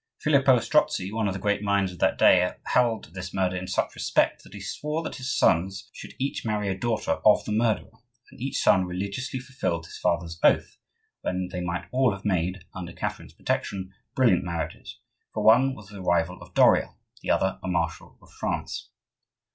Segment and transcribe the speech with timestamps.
[0.19, 3.93] Filippo Strozzi, one of the great minds of that day, held this murder in such
[3.93, 7.91] respect that he swore that his sons should each marry a daughter of the murderer;
[8.31, 10.79] and each son religiously fulfilled his father's oath
[11.21, 14.97] when they might all have made, under Catherine's protection, brilliant marriages;
[15.35, 18.89] for one was the rival of Doria, the other a marshal of France.